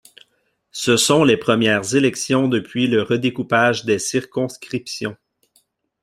[0.71, 5.15] Ce sont les premières élections depuis le redécoupage des circonscriptions.